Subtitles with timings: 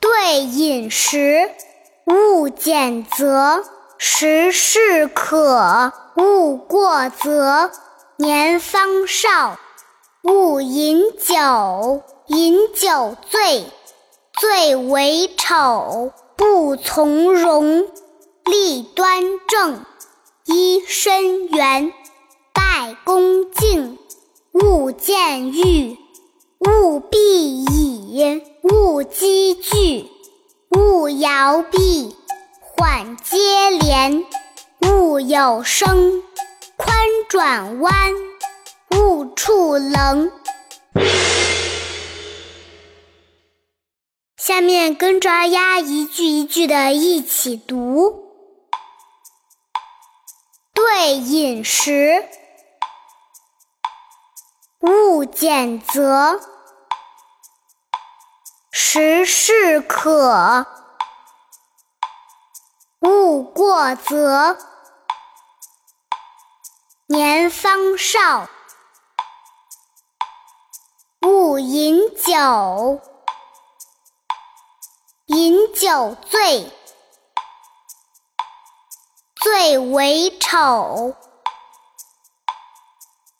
[0.00, 1.50] 对饮食，
[2.06, 3.62] 勿拣择；
[3.98, 7.70] 食适可，勿过则。
[8.16, 9.58] 年方少，
[10.22, 13.66] 勿饮酒；饮酒醉，
[14.32, 16.12] 最为丑。
[16.36, 17.86] 不从容，
[18.46, 19.84] 立端正，
[20.46, 21.92] 揖深圆，
[22.54, 23.98] 拜恭敬。
[24.52, 25.98] 勿见欲，
[26.60, 27.64] 勿必
[31.50, 32.16] 摇臂。
[32.60, 34.24] 缓接连，
[34.82, 36.22] 勿有声。
[36.76, 36.96] 宽
[37.28, 38.14] 转弯，
[38.92, 40.30] 勿触棱。
[44.36, 48.30] 下面跟着二丫一句一句的一起读：
[50.72, 52.28] 对饮食，
[54.82, 56.38] 勿拣择；
[58.70, 60.64] 食适可，
[63.60, 64.56] 过则。
[67.08, 68.48] 年方少，
[71.20, 73.02] 勿饮酒；
[75.26, 76.72] 饮酒醉，
[79.34, 81.14] 最为丑。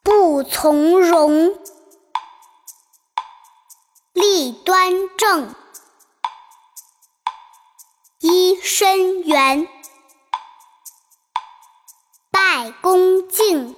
[0.02, 1.58] 不从容，
[4.12, 5.54] 立端正，
[8.20, 9.79] 揖深圆。
[12.52, 13.76] 拜恭敬，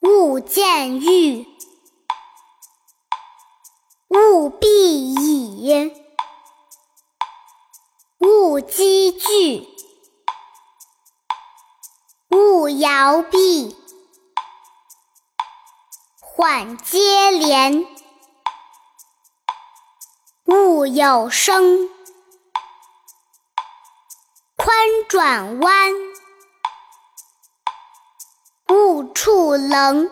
[0.00, 1.46] 勿见欲，
[4.08, 4.66] 勿必
[5.12, 5.92] 倚，
[8.20, 9.68] 勿积聚，
[12.30, 13.76] 勿摇臂，
[16.22, 17.84] 缓接连，
[20.46, 21.97] 勿有声。
[24.68, 24.76] 宽
[25.08, 25.94] 转弯，
[28.68, 30.10] 勿触棱。